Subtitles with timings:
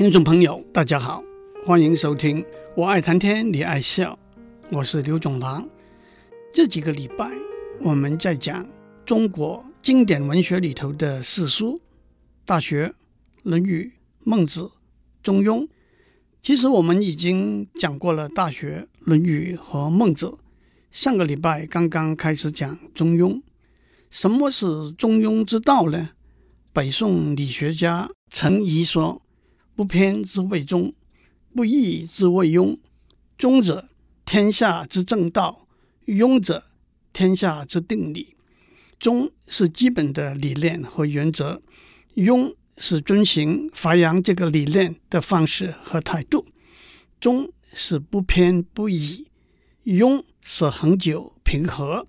[0.00, 1.22] 听众朋友，大家好，
[1.66, 2.42] 欢迎收听
[2.74, 4.18] 《我爱谈天，你爱笑》，
[4.74, 5.68] 我是刘总郎。
[6.54, 7.30] 这几个礼拜，
[7.82, 8.66] 我们在讲
[9.04, 11.74] 中国经典文学里头的四书：
[12.46, 12.86] 《大学》、
[13.42, 13.82] 《论语》、
[14.20, 14.62] 《孟子》、
[15.22, 15.64] 《中庸》。
[16.42, 20.28] 其实我们已经讲过了《大学》、《论语》和《孟子》。
[20.90, 23.34] 上个礼拜刚刚开始讲《中庸》。
[24.08, 26.08] 什么是中庸之道呢？
[26.72, 29.20] 北宋理学家程颐说
[29.80, 30.92] ：“不偏之谓中，
[31.54, 32.76] 不义之谓庸。
[33.38, 33.88] 中者，
[34.26, 35.66] 天下之正道；
[36.04, 36.64] 庸者，
[37.14, 38.36] 天下之定理。
[38.98, 41.62] 中是基本的理念和原则，
[42.16, 46.44] 庸是遵循发扬这个理念的方式和态度。
[47.18, 49.28] 中是不偏不倚，
[49.84, 52.06] 庸是恒久平和。”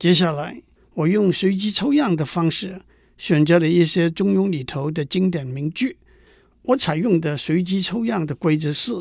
[0.00, 0.64] 接下来。
[0.94, 2.82] 我用随机抽样的方式
[3.16, 5.96] 选择了一些《中庸》里头的经典名句。
[6.68, 8.92] 我采用的随机抽样的规则是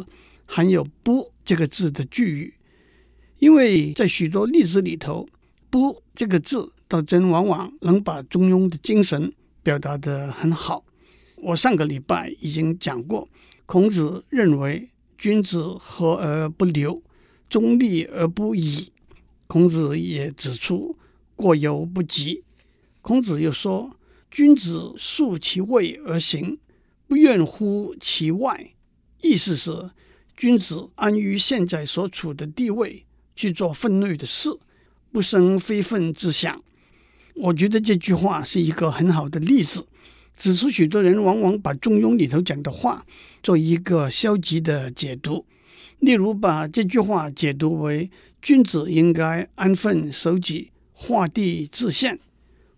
[0.46, 2.54] 含有“不”这个字的句语，
[3.40, 5.28] 因为在许多例子里头
[5.70, 10.86] ，“不”这个字倒真往往能把《中庸》的精神表达得很好。
[11.36, 13.28] 我上个礼拜已经讲过，
[13.66, 17.04] 孔子认为君子和而不流，
[17.50, 18.90] 中立而不倚。
[19.48, 20.98] 孔子也指出。
[21.36, 22.44] 过犹不及。
[23.04, 23.96] 孔子又说
[24.32, 26.58] ：“君子顺其位而行，
[27.08, 28.72] 不愿乎其外。”
[29.22, 29.90] 意思是，
[30.36, 33.06] 君子安于现在所处的地位，
[33.36, 34.50] 去做分内的事，
[35.12, 36.62] 不生非分之想。
[37.36, 39.86] 我觉得这句话是一个很好的例子，
[40.36, 43.06] 指出许多人往往把《中庸》里头讲的话
[43.42, 45.46] 做一个消极的解读，
[46.00, 48.10] 例如把这句话解读为
[48.42, 50.72] 君子应该安分守己。
[51.00, 52.18] 画地自限，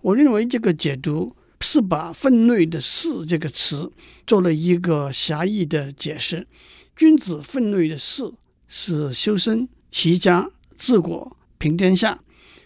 [0.02, 3.91] 我认为这个解读是把“分内的事”这个词
[4.25, 6.47] 做了一个狭义的解释。
[6.95, 8.31] 君子分内的事
[8.67, 12.19] 是修身、齐家、治国、平天下。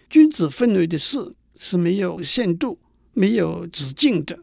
[0.09, 2.79] 君子分内的事是没有限度、
[3.13, 4.39] 没有止境的。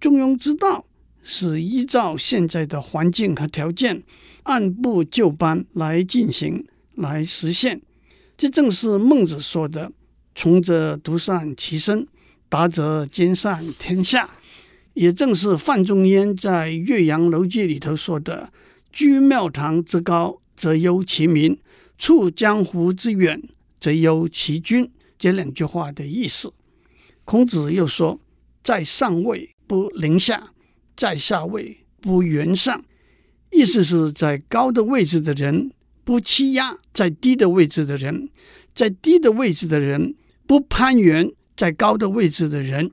[0.00, 0.84] 中庸之道
[1.22, 4.02] 是依照现在的环境和条件，
[4.44, 7.82] 按部就班来进行、来实现。
[8.36, 9.92] 这正是孟子说的。
[10.32, 12.06] 穷则独善其身，
[12.50, 14.28] 达则兼善天下。
[14.92, 18.52] 也正是范仲淹在《岳阳楼记》里头说的
[18.92, 21.54] ：“居庙堂之高，则忧其民；
[21.96, 23.40] 处江湖之远，
[23.78, 26.52] 则忧其君。”这两句话的意思。
[27.24, 28.20] 孔子又说
[28.64, 30.50] ：“在上位不临下，
[30.96, 32.84] 在下位不远上。”
[33.52, 35.70] 意思是在高的位置的人
[36.04, 38.28] 不欺压在低的位置的人，
[38.74, 40.16] 在低的位置的人。
[40.46, 41.30] 不攀援
[41.60, 42.90] 在高的位置的人，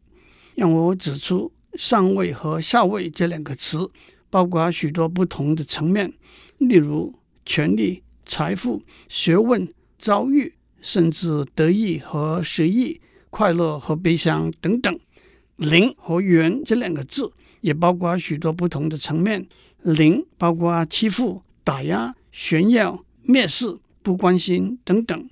[0.55, 3.89] 让我指出“上位”和“下位”这两个词，
[4.29, 6.11] 包括许多不同的层面，
[6.57, 9.65] 例如权力、财富、学问、
[9.97, 14.99] 遭遇，甚至得意和失意、快乐和悲伤等等。
[15.55, 19.47] “零”和“远”这两个字也包括许多不同的层面
[19.83, 25.29] ，“零”包括欺负、打压、炫耀、蔑视、不关心等等。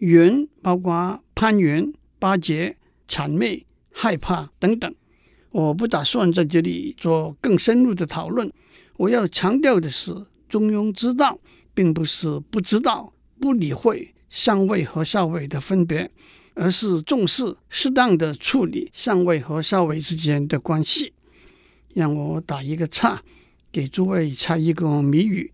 [0.00, 1.90] 远包括攀援、
[2.24, 2.74] 巴结、
[3.06, 4.94] 谄媚、害怕等等。
[5.50, 8.50] 我不打算在这里做更深入的讨论。
[8.96, 10.10] 我要强调的是，
[10.48, 11.38] 中庸之道
[11.74, 16.10] 并不是不知道、不理会上位和下位的分别，
[16.54, 21.12] 而是重视适当的处理上位和下位之间的关系。
[21.92, 23.22] 让我打一个岔，
[23.70, 25.52] 给诸位猜一个谜语，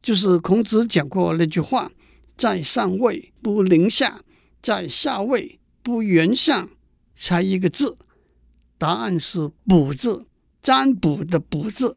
[0.00, 1.90] 就是孔子讲过那句话。
[2.36, 4.20] 在上位不临下，
[4.62, 6.68] 在下位不远上，
[7.14, 7.96] 猜一个字，
[8.76, 10.26] 答案是“卜”字，
[10.60, 11.96] 占卜的“卜”字。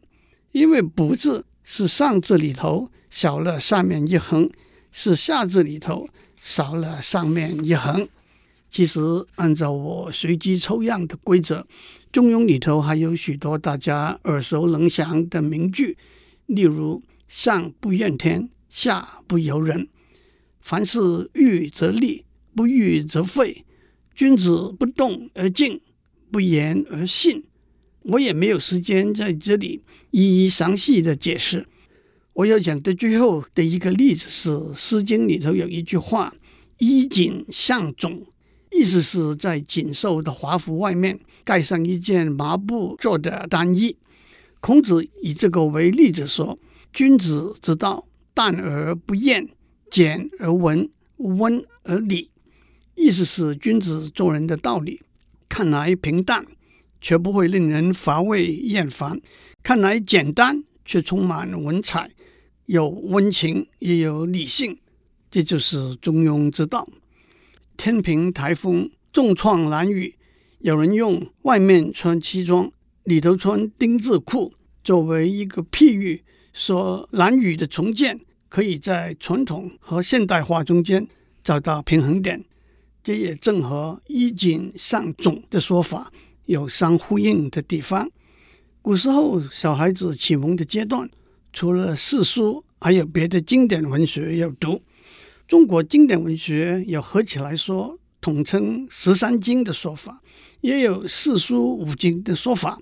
[0.51, 4.47] 因为“卜”字是上字里头少了上面一横，
[4.91, 6.07] 是下字里头
[6.37, 8.07] 少了上面一横。
[8.69, 9.01] 其实
[9.37, 11.61] 按照我随机抽样的规则，
[12.11, 15.97] 《中庸》里头还有许多大家耳熟能详的名句，
[16.45, 19.89] 例如“上不怨天，下不尤人”。
[20.61, 22.25] 凡事预则立，
[22.55, 23.65] 不预则废。
[24.19, 25.79] 君子不动而静，
[26.29, 27.41] 不言而信。
[28.01, 29.81] 我也没有时间在这里
[30.11, 31.65] 一一详细的解释。
[32.33, 36.35] 我要讲的最后的一个例子是《诗经》里头有一句话
[36.79, 38.21] ：“衣锦象种”，
[38.77, 43.95] 意思是在锦绣的华服外面盖上一件麻布做的单衣。
[44.59, 46.59] 孔子以这个为例子说
[46.91, 49.47] ：“君子之道，淡而不厌。”
[49.89, 52.29] 简而文，温而理，
[53.01, 55.01] 意思是君子做人的道理，
[55.47, 56.45] 看来平淡，
[56.99, 59.17] 却不会令人乏味厌烦；
[59.63, 62.11] 看来简单，却充满文采，
[62.65, 64.77] 有温情也有理性，
[65.31, 66.89] 这就是中庸之道。
[67.77, 70.13] 天平台风重创兰屿，
[70.59, 72.69] 有人用外面穿西装，
[73.05, 74.53] 里头穿丁字裤
[74.83, 78.19] 作为一个譬喻，说兰屿的重建
[78.49, 81.07] 可以在传统和现代化中间
[81.41, 82.43] 找到平衡点。
[83.03, 86.11] 这也正和衣锦尚种的说法
[86.45, 88.09] 有相呼应的地方。
[88.81, 91.09] 古时候小孩子启蒙的阶段，
[91.53, 94.81] 除了四书，还有别的经典文学要读。
[95.47, 100.21] 中国经典文学有合起来说统称十三经的说法，
[100.61, 102.79] 也有四书五经的说法。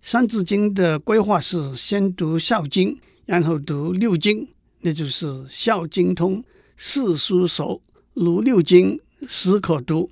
[0.00, 2.90] 三字经的规划是先读《孝经》，
[3.26, 4.46] 然后读六经，
[4.82, 6.42] 那就是《孝经通》，
[6.76, 7.80] 四书熟，
[8.12, 9.00] 如六经。
[9.28, 10.04] 史可读，《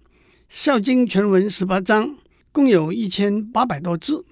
[0.48, 2.16] 孝经》全文十八章，
[2.50, 4.24] 共有一千八百多字。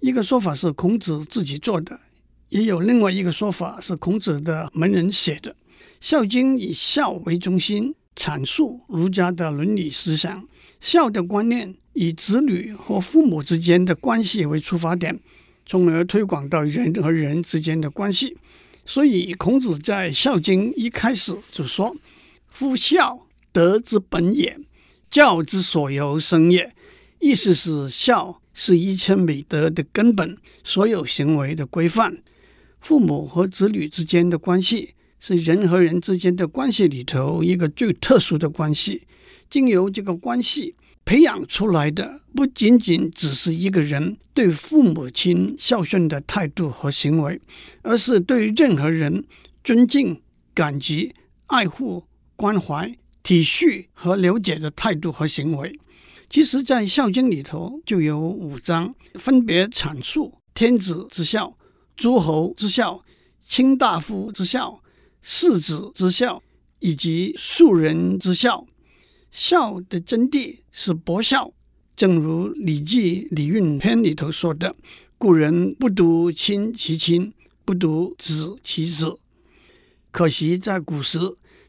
[0.00, 2.00] 一个说法是孔子自己做的，
[2.48, 5.52] 也有另外一个说法是孔子的门人写的。
[6.00, 10.46] 《孝经》以孝为中心，阐述儒家的伦理思想。
[10.80, 15.18] 孝的观念以子女和父母之间的关系为出发点，
[15.66, 18.36] 从而推广到人和人之间的关系。
[18.84, 21.94] 所以，孔子在《孝经》一开始就说
[22.48, 24.58] ：“夫孝。”德之本也，
[25.10, 26.74] 教之所由生也。
[27.18, 32.22] 意思是孝是一切美德的根本，所有行为的规范。
[32.80, 39.02] 父母和子女之间的关系是人和人之间的关系里头一个最特殊的关系。
[39.50, 40.74] 经由这个关系
[41.04, 47.38] 培养出来的，不仅仅只是一个人对父母亲孝顺的态度和行为，
[47.82, 49.24] 而是对任何人
[49.62, 50.22] 尊敬、
[50.54, 51.12] 感激、
[51.48, 52.04] 爱护、
[52.36, 52.96] 关怀。
[53.22, 55.78] 体恤和了解的态度和行为，
[56.28, 61.56] 其实，在《孝经》里头就有五章，分别阐述天子之孝、
[61.96, 63.04] 诸侯之孝、
[63.40, 64.82] 卿大夫之孝、
[65.20, 66.42] 士子之孝
[66.78, 68.66] 以及庶人之孝。
[69.30, 71.52] 孝的真谛是博孝，
[71.94, 74.74] 正如《礼记·礼运篇》里头说的
[75.18, 77.32] ：“故人不独亲其亲，
[77.64, 79.18] 不独子其子。”
[80.10, 81.18] 可惜在古时，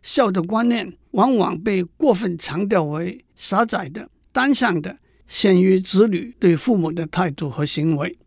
[0.01, 8.17] 孝的观念往往被过分强调为狭窄的、单向的，限于子女对父母的态度和行为。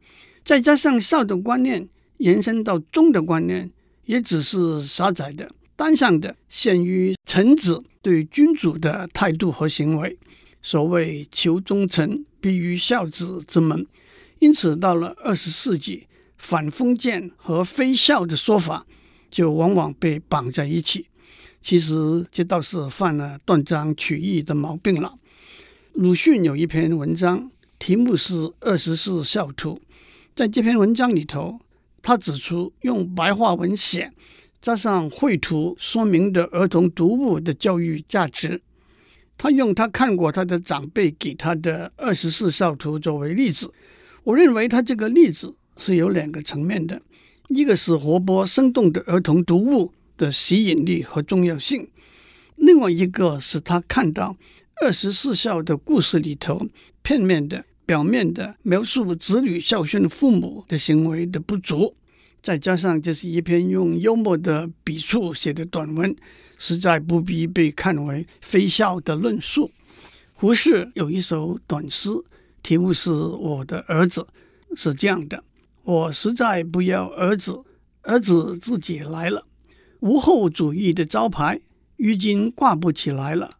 [0.45, 1.89] 再加上孝的观念
[2.19, 3.71] 延伸到忠的观念，
[4.05, 10.19] 也只是狭窄的、单向的，限于臣子对君主的态度和行为。
[10.63, 13.87] 所谓求忠臣，必于孝子之门。
[14.39, 16.07] 因此，到了二十世纪，
[16.37, 18.87] 反封建和非孝的说法
[19.31, 21.07] 就往往被绑在一起。
[21.65, 25.15] 其实这倒是犯了断章取义的毛病了。
[25.95, 29.71] 鲁迅有一篇文章，题目是《二十四孝图》。
[30.37, 31.59] 在这篇文章里头，
[32.03, 34.13] 他指出用白话文写，
[34.61, 38.61] 加上绘图说明的儿童读物的教育价值。
[39.39, 43.73] 他用他看过他的长辈给他的《二十四孝图》作为例子。
[44.25, 47.01] 我认为他这个例子是有两个层面的，
[47.49, 49.95] 一个是活泼生动的儿童读物。
[50.17, 51.89] 的吸引力和重要性。
[52.57, 54.37] 另外一个是他看到
[54.83, 56.67] 二十四孝的故事里头，
[57.03, 61.95] 片面的、表面的描述子女孝顺父母的行为的不足，
[62.43, 66.15] 再加上这是一篇用幽默的笔触写的短文，
[66.57, 69.71] 实在不必被看为非孝的论述。
[70.33, 72.11] 胡适有一首短诗，
[72.63, 74.27] 题目是《我的儿子》，
[74.81, 75.43] 是这样的：
[75.83, 77.63] 我实在不要儿子，
[78.03, 79.47] 儿子自己来了。
[80.05, 81.63] 无后主义的招牌，
[81.97, 83.57] 如今挂不起来了。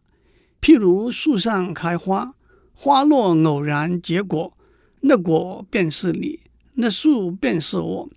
[0.61, 2.35] 譬如树上开花，
[2.75, 4.55] 花落偶然结果，
[5.01, 6.41] 那果便是你，
[6.75, 8.09] 那树便是我。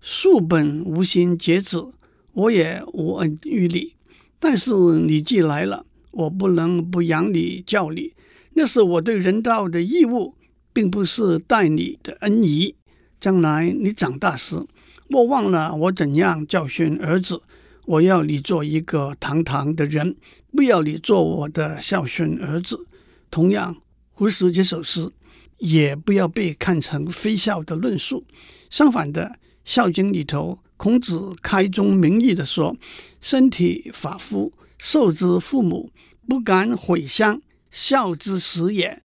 [0.00, 1.92] 树本无心结子，
[2.34, 3.94] 我也无恩于你。
[4.38, 8.12] 但是你既来了，我不能不养你教你，
[8.52, 10.36] 那是我对人道的义务，
[10.72, 12.76] 并不是待你的恩谊。
[13.20, 14.64] 将来你长大时，
[15.08, 17.42] 莫忘了我怎样教训儿子。
[17.84, 20.16] 我要你做一个堂堂的人，
[20.52, 22.86] 不要你做我的孝顺儿子。
[23.30, 23.76] 同样，
[24.10, 25.10] 胡适这首诗
[25.58, 28.24] 也不要被看成非孝的论述。
[28.70, 29.24] 相反的，
[29.64, 32.76] 《孝经》里头，孔子开宗明义地说
[33.20, 35.90] ：“身体发肤，受之父母，
[36.28, 39.02] 不敢毁伤，孝之始也。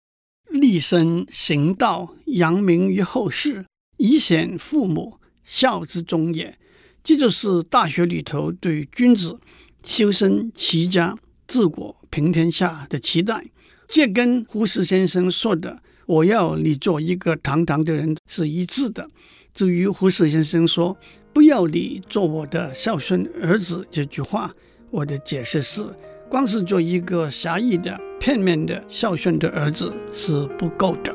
[0.50, 3.66] 立身行道，扬名于后世，
[3.98, 6.58] 以显父母，孝之终也。”
[7.04, 9.40] 这就是《大学》里头对君子
[9.82, 11.16] 修身齐家
[11.48, 13.44] 治国平天下的期待。
[13.88, 19.08] 这跟胡适先生说的我要你做一个堂堂的人是一致的。
[19.52, 20.96] 至于胡适先生说
[21.34, 24.54] “不要你做我的孝顺儿子”这句话，
[24.90, 25.84] 我的解释是：
[26.30, 31.14] 光是做一个狭义的、片面的孝顺的儿子是不够的。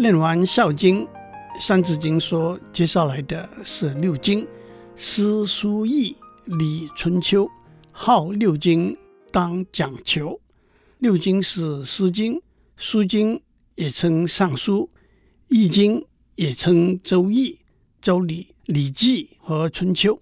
[0.00, 1.02] 念完《孝经》，
[1.60, 4.48] 《三字经》说，接下来的是六经：
[4.96, 6.16] 诗、书、易、
[6.46, 7.46] 礼、春秋。
[7.92, 8.96] 好六经，
[9.30, 10.40] 当讲求。
[11.00, 12.32] 六经是《诗经》、
[12.78, 13.36] 《书经》，
[13.74, 14.78] 也称《尚书》；
[15.50, 16.00] 《易经》
[16.34, 17.50] 也称《周易》、
[18.00, 18.42] 《周礼》、
[18.72, 20.14] 《礼记》和《春秋》。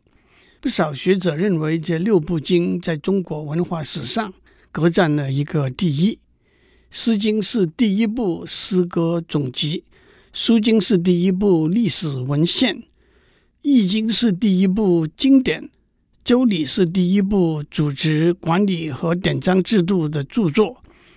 [0.61, 4.35] 不少学者认为，这六部经在中国文化史上
[4.73, 6.15] 各占了一个第一。
[6.91, 9.81] 《诗经》是第一部诗歌总集，
[10.33, 12.77] 《书经》是第一部历史文献，
[13.61, 15.65] 《易经》是第一部经典，
[16.25, 20.67] 《周礼》是第一部组织管理和典章制度的著作，《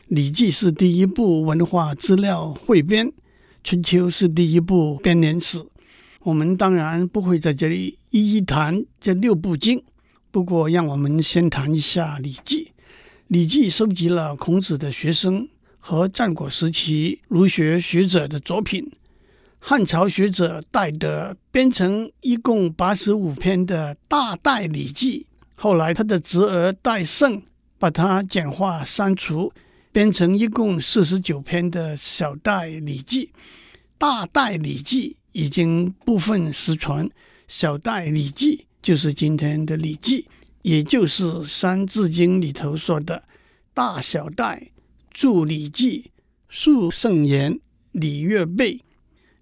[0.08, 3.08] 礼记》是第一部文化资料汇编，
[3.64, 5.64] 《春秋》是第一部编年史。
[6.24, 9.82] 我们当然不会在这里一一谈这六部经，
[10.32, 12.66] 不过让我们先谈一下《礼记》。
[13.30, 15.48] 《礼记》收集了孔子的学生。
[15.82, 18.90] 和战国时期儒学学者的作品，
[19.60, 27.42] 汉朝学者戴德编成一共八十五篇的大戴礼记，后来他的侄儿戴胜
[27.80, 29.52] 把它简化删除，
[29.92, 33.32] 编成一共四十九篇的小戴礼记。
[33.98, 37.10] 大戴礼记已经部分失传，
[37.48, 40.28] 小戴礼记就是今天的礼记，
[40.62, 43.24] 也就是《三字经》里头说的
[43.74, 44.70] 大小戴。
[45.14, 46.10] 注礼记，
[46.48, 47.60] 述圣言，
[47.92, 48.80] 礼乐备。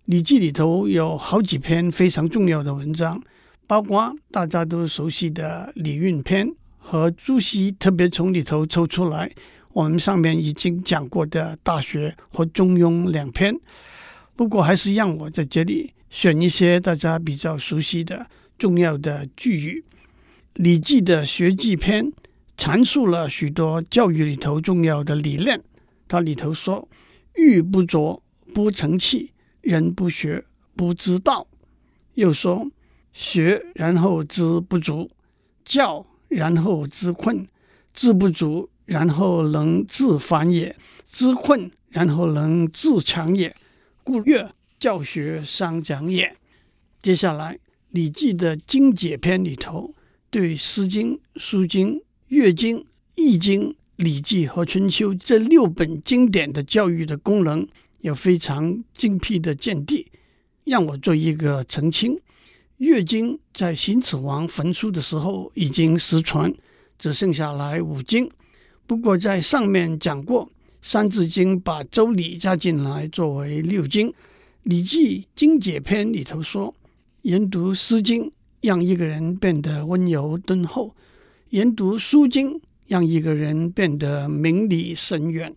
[0.06, 3.22] 礼记里头有好几篇非常重要的文章，
[3.68, 6.48] 包括大家都熟悉的《礼运篇》
[6.80, 9.32] 和朱熹特别从里头抽出来，
[9.72, 13.56] 我们上面已经讲过的《大学》和《中庸》两篇。
[14.36, 18.26] 不过，还是让我在这里选一些大家比较熟悉的
[18.58, 19.84] 重要的句语，
[20.56, 22.12] 《礼记》的学记篇。
[22.60, 25.63] 阐述了许多教育里头重要的理念。
[26.10, 26.89] 它里头说
[27.36, 28.20] ：“玉不琢
[28.54, 30.44] 不成器，人不学
[30.75, 31.48] 不知道。”
[32.16, 32.70] 又说
[33.13, 35.10] ：“学然后知不足，
[35.63, 37.48] 教然后知困，
[37.94, 40.75] 知不足然后能自反也，
[41.10, 43.56] 知困然后能自强也。
[44.04, 46.36] 故乐教学相长也。”
[47.01, 47.54] 接下来，
[47.92, 49.96] 《礼记》的经解篇里头
[50.30, 51.96] 对《诗经》《书经》。
[52.30, 52.78] 《乐经》
[53.16, 57.68] 《易经》《礼记》和《春秋》这六本经典的教育的功能
[58.02, 60.06] 有非常精辟的见地，
[60.64, 62.16] 让我做一个澄清。
[62.78, 66.54] 《乐经》在秦始皇焚书的时候已经失传，
[67.00, 68.30] 只剩下来五经。
[68.86, 70.46] 不过在上面讲过，
[70.84, 74.08] 《三字经》把《周礼》加进来作为六经，
[74.62, 76.72] 《礼记》经解篇里头说，
[77.24, 78.26] 研读《诗经》
[78.62, 80.94] 让一个人变得温柔敦厚。
[81.51, 85.51] 研读书经，让一个人变得明理深远；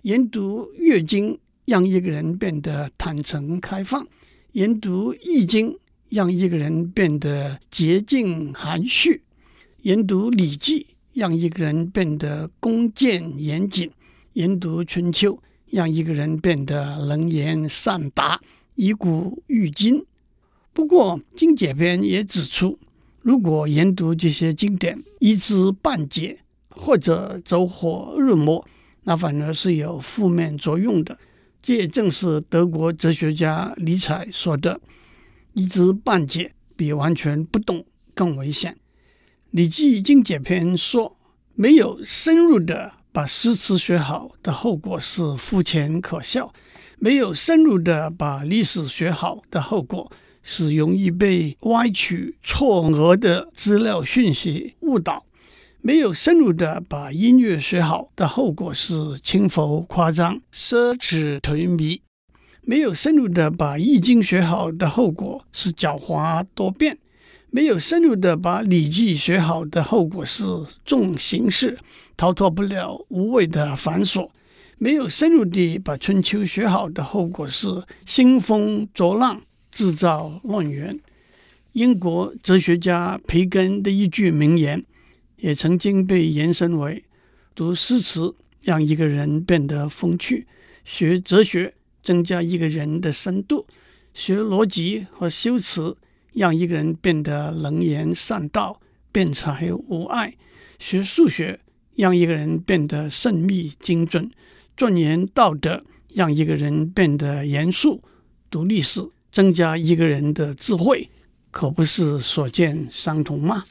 [0.00, 4.02] 研读乐经，让一个人变得坦诚开放；
[4.52, 5.76] 研读易经，
[6.08, 9.20] 让一个人变得洁净含蓄；
[9.82, 13.90] 研读礼记，让一个人变得恭俭严谨；
[14.32, 15.38] 研读春秋，
[15.70, 18.40] 让一个人变得能言善答，
[18.74, 20.02] 以古喻今。
[20.72, 22.78] 不过，经解篇也指出。
[23.26, 28.64] 如果研读这些经典一知半解，或者走火入魔，
[29.02, 31.18] 那反而是有负面作用的。
[31.60, 34.80] 这也正是德国哲学家尼采说的
[35.54, 38.74] ：“一知半解比完全不懂更危险。”
[39.50, 41.16] 《礼记经解篇》说
[41.56, 46.52] ：“没有深入的把诗词学好的后果是肤浅可笑；
[47.00, 50.08] 没有深入的把历史学好的后果。”
[50.48, 55.24] 是容易被歪曲错讹的资料讯息误导，
[55.80, 61.98] 没有深入的把音乐学好的后果是轻浮夸张、奢侈颓靡；
[62.62, 66.94] 没有深入的把易经学好的后果是狡猾多变；
[67.50, 70.44] 没有深入的把礼记学好的后果是
[70.84, 71.76] 重形式，
[72.16, 74.28] 逃脱不了无谓的繁琐；
[74.78, 79.42] 没有深入地把春秋学好的后果是兴风作浪。
[79.76, 80.98] 制造乱源。
[81.74, 84.82] 英国哲学家培根的一句名言，
[85.36, 87.04] 也曾经被延伸为：
[87.54, 90.46] 读诗词让一个人变得风趣，
[90.86, 93.66] 学哲学增加一个人的深度，
[94.14, 95.98] 学逻辑和修辞
[96.32, 98.80] 让一个人变得能言善道，
[99.12, 100.30] 辩才无碍；
[100.78, 101.60] 学数学
[101.96, 104.30] 让一个人变得慎密精准；
[104.74, 108.00] 钻研道德让一个人变得严肃；
[108.48, 109.06] 读历史
[109.36, 111.10] 增加一个人的智慧，
[111.50, 113.64] 可不是所见相同吗？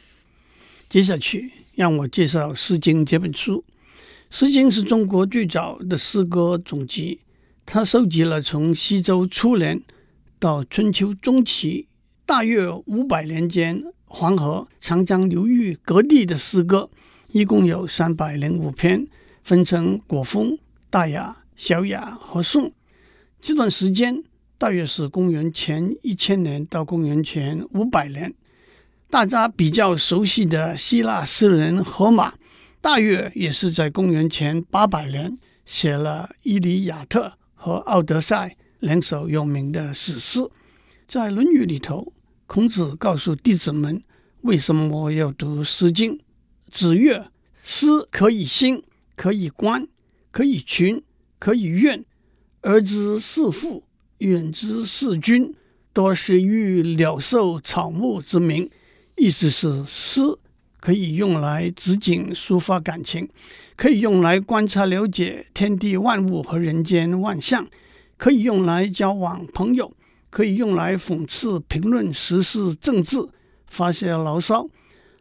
[0.88, 3.66] 接下去让我介绍《诗经》这本书。
[4.30, 7.20] 《诗经》是中国最早的诗歌总集，
[7.66, 9.82] 它收集了从西周初年
[10.38, 11.88] 到春秋中期，
[12.28, 16.92] 大约五百年间黄河、长江流域各地的诗歌，
[17.32, 19.08] 一共有三百零五篇，
[19.44, 20.60] 分成国风、
[20.92, 22.72] 大雅、小雅和颂。
[23.42, 24.24] 这段时间
[24.58, 28.34] 大约是公元前一千年到公元前五百年。
[29.10, 32.34] 大家比较熟悉的希腊诗人荷马，
[32.82, 40.50] 大约也是在公元前八百年写了《伊利亚特》和《奥德赛》两首有名的史诗。
[41.08, 42.12] 在《论语》里头，
[42.48, 44.02] 孔子告诉弟子们
[44.42, 46.18] 为什么要读《诗经》。
[46.72, 47.28] 子曰
[47.64, 48.84] ：“诗可以兴，
[49.16, 49.88] 可以观，
[50.32, 51.04] 可以群，
[51.40, 52.04] 可以怨。
[52.62, 53.85] 而知是父，
[54.20, 55.54] 远之是君，
[55.94, 58.70] 多识于鸟兽草木之名。”
[59.18, 60.22] 意思是，诗
[60.80, 63.28] 可以用来指景抒发感情，
[63.76, 67.66] 可以用来观察了解天地万物和人间万象，
[68.18, 69.92] 可以用来交往朋友，
[70.30, 73.18] 可以用来讽刺评论时事政治，
[73.68, 74.68] 发泄牢骚。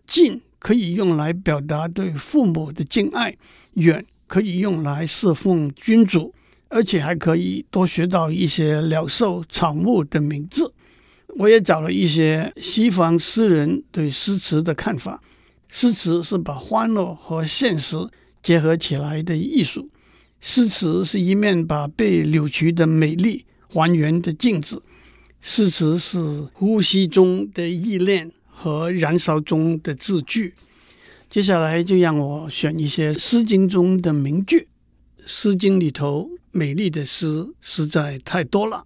[0.07, 3.37] 近可以用来表达对父母的敬爱，
[3.75, 6.35] 远可以用来侍奉君主，
[6.69, 10.73] 而且还可以多学到一些鸟兽草木的名字。
[11.37, 15.21] 我也找了一些西方诗人对诗词的看法。
[15.69, 17.97] 诗词是把欢乐和现实
[18.43, 19.91] 结合起来的艺术。
[20.41, 24.83] 诗词是一面把被扭曲的美丽还原的镜子。
[25.41, 30.55] 诗词是呼吸中的意念和燃烧中的字句。
[31.29, 34.61] 接下来就让我选一些《诗经》中的名句。
[35.25, 38.85] 《诗经》里头美丽的诗实在太多了。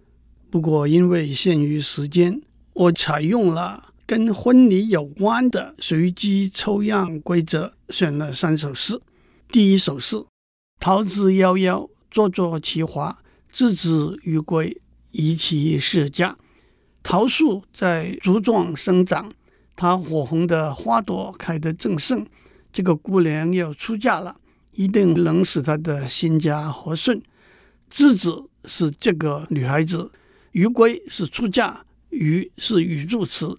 [0.49, 2.41] 不过，因为限于时间，
[2.73, 8.99] 我采用了跟婚礼有关的随机抽样规则，选了三首诗。
[9.51, 10.23] 第一首诗
[10.79, 13.19] ：“桃之夭夭，灼灼其华；
[13.51, 16.37] 之子于归，宜其室家。”
[17.03, 19.31] 桃树在茁壮生长，
[19.75, 22.25] 它火红的花朵开得正盛。
[22.71, 24.35] 这个姑娘要出嫁了，
[24.73, 27.21] 一定能使他的新家和顺。
[27.89, 30.11] 之子是这个女孩子。
[30.51, 33.55] 于归是出嫁，于是语助词，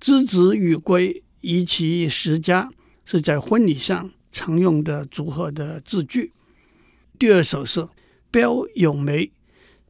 [0.00, 2.70] 之子于归，宜其室家
[3.04, 6.32] 是在婚礼上常用的组合的字句。
[7.18, 7.86] 第二首是
[8.30, 9.30] 标有梅，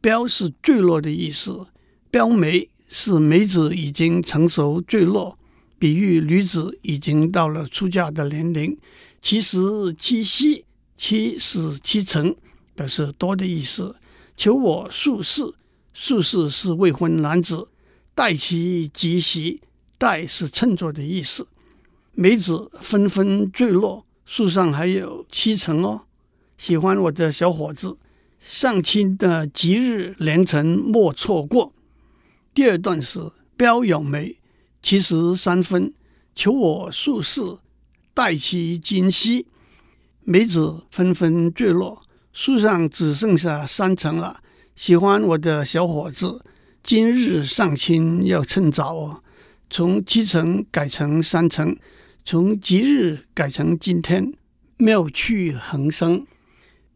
[0.00, 1.68] 标是坠落的意思，
[2.10, 5.38] 标梅是梅子已经成熟坠落，
[5.78, 8.76] 比喻女子已经到了出嫁的年龄。
[9.22, 9.58] 其实
[9.96, 10.64] 七夕，
[10.96, 12.36] 七是七成，
[12.74, 13.96] 表示多的意思。
[14.36, 15.54] 求我速仕。
[15.94, 17.68] 速仕是未婚男子，
[18.14, 19.60] 待其及时，
[19.98, 21.46] 待是乘坐的意思。
[22.14, 26.06] 梅子纷纷坠落，树上还有七成哦。
[26.56, 27.98] 喜欢我的小伙子，
[28.40, 31.74] 上亲的吉日良辰莫错过。
[32.54, 34.38] 第二段是标有梅，
[34.82, 35.92] 其实三分。
[36.34, 37.42] 求我速仕，
[38.14, 39.46] 待其今夕。
[40.24, 44.40] 梅子纷纷坠落，树上只剩下三层了。
[44.76, 46.44] 喜欢我的小伙子，
[46.82, 49.22] 今日上亲要趁早哦。
[49.68, 51.76] 从七层改成三层，
[52.24, 54.32] 从吉日改成今天，
[54.76, 56.26] 妙趣横生。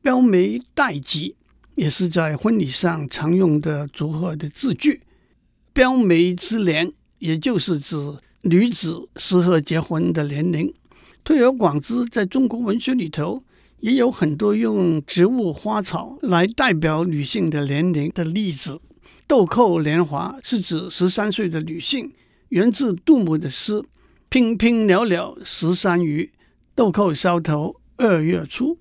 [0.02, 1.34] 标梅待吉
[1.74, 5.02] 也是在婚礼上常用的组合的字句。
[5.72, 7.96] 标梅之年，也就是指
[8.42, 10.72] 女子适合结婚的年龄。
[11.26, 13.42] 推而广之，在中国文学里头。
[13.80, 18.80] 也有很多用植物花草来代表女性的年龄的例子。
[19.26, 22.10] 豆蔻年华是指十三岁的女性，
[22.48, 23.82] 源自杜牧的诗
[24.30, 26.32] ：“娉娉袅袅十三余，
[26.74, 28.78] 豆蔻梢头二月初。”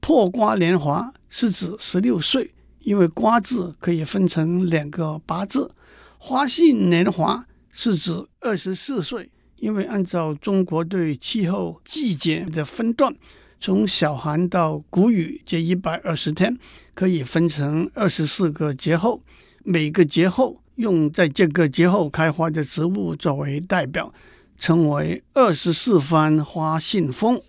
[0.00, 5.70] 破瓜年华是指十六岁，因为“瓜”字可以分成两个八字。
[6.18, 13.14] 花信年华是指二十四岁，因为按照中国对气候季节的分段。
[13.60, 16.58] 从小寒到谷雨这一百二十天，
[16.92, 19.22] 可以分成二十四个节后，
[19.62, 24.12] 每个节后用在这个节后开花的植物作为代表，
[24.58, 27.40] 称为二十四番花信封。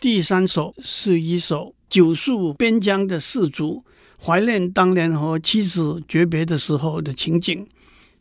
[0.00, 3.84] 第三首是一首久戍边疆的士卒
[4.20, 7.66] 怀念当年和妻子诀别的时候的情景。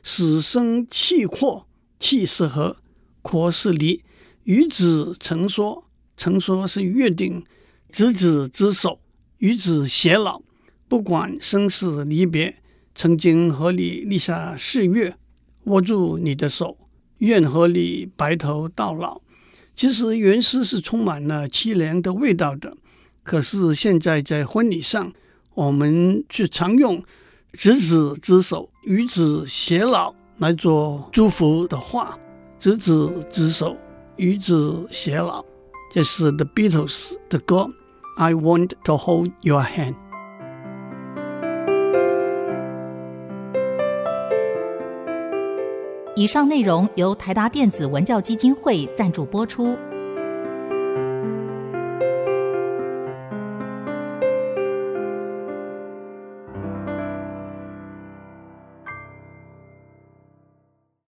[0.03, 1.65] 死生契阔，
[1.97, 2.77] 气势和，
[3.25, 4.03] 阔是离。
[4.43, 5.85] 与子成说，
[6.15, 7.41] 成说是约定；
[7.91, 8.99] 执子之手，
[9.39, 10.43] 与子偕老。
[10.87, 12.57] 不管生死离别，
[12.93, 15.17] 曾经和你立下誓约，
[15.63, 16.77] 握住你的手，
[17.17, 19.19] 愿和你白头到老。
[19.75, 22.77] 其实原诗是充满了凄凉的味道的，
[23.23, 25.11] 可是现在在婚礼上，
[25.55, 27.03] 我们却常用
[27.51, 32.19] “执子之手，与子偕老”来做祝福的话
[32.65, 33.77] ，“执子之手，
[34.15, 35.45] 与子偕老”。
[35.93, 37.67] 这是 The Beatles 的歌
[38.17, 39.93] ，“I want to hold your hand”。
[46.15, 49.77] 以上内容由台达电子文教基金会赞助播出。